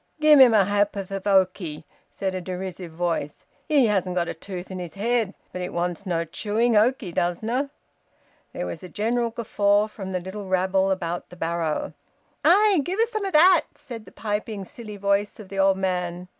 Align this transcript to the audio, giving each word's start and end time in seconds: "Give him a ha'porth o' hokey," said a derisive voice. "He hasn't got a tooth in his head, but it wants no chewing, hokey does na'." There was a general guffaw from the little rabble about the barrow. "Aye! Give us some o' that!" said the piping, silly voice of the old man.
"Give 0.19 0.39
him 0.39 0.51
a 0.55 0.65
ha'porth 0.65 1.11
o' 1.11 1.19
hokey," 1.23 1.85
said 2.09 2.33
a 2.33 2.41
derisive 2.41 2.91
voice. 2.91 3.45
"He 3.69 3.85
hasn't 3.85 4.15
got 4.15 4.27
a 4.27 4.33
tooth 4.33 4.71
in 4.71 4.79
his 4.79 4.95
head, 4.95 5.35
but 5.53 5.61
it 5.61 5.71
wants 5.71 6.07
no 6.07 6.25
chewing, 6.25 6.73
hokey 6.73 7.11
does 7.11 7.43
na'." 7.43 7.67
There 8.51 8.65
was 8.65 8.81
a 8.81 8.89
general 8.89 9.29
guffaw 9.29 9.85
from 9.85 10.11
the 10.11 10.19
little 10.19 10.47
rabble 10.47 10.89
about 10.89 11.29
the 11.29 11.35
barrow. 11.35 11.93
"Aye! 12.43 12.81
Give 12.83 12.99
us 12.99 13.11
some 13.11 13.27
o' 13.27 13.29
that!" 13.29 13.65
said 13.75 14.05
the 14.05 14.11
piping, 14.11 14.65
silly 14.65 14.97
voice 14.97 15.39
of 15.39 15.49
the 15.49 15.59
old 15.59 15.77
man. 15.77 16.29